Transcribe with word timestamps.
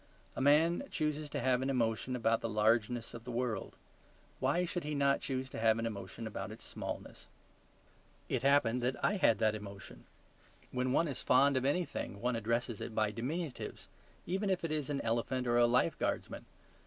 A 0.35 0.41
man 0.41 0.85
chooses 0.89 1.29
to 1.29 1.41
have 1.41 1.61
an 1.61 1.69
emotion 1.69 2.15
about 2.15 2.41
the 2.41 2.49
largeness 2.49 3.13
of 3.13 3.23
the 3.23 3.29
world; 3.31 3.75
why 4.39 4.65
should 4.65 4.83
he 4.83 4.95
not 4.95 5.21
choose 5.21 5.47
to 5.49 5.59
have 5.59 5.77
an 5.77 5.85
emotion 5.85 6.25
about 6.25 6.49
its 6.51 6.65
smallness? 6.65 7.27
It 8.27 8.41
happened 8.41 8.81
that 8.81 8.95
I 9.05 9.17
had 9.17 9.37
that 9.37 9.53
emotion. 9.53 10.05
When 10.71 10.91
one 10.91 11.07
is 11.07 11.21
fond 11.21 11.55
of 11.55 11.65
anything 11.65 12.19
one 12.19 12.35
addresses 12.35 12.81
it 12.81 12.95
by 12.95 13.11
diminutives, 13.11 13.87
even 14.25 14.49
if 14.49 14.63
it 14.63 14.71
is 14.71 14.89
an 14.89 15.01
elephant 15.01 15.45
or 15.45 15.59
a 15.59 15.67
life 15.67 15.95
guardsman. 15.99 16.45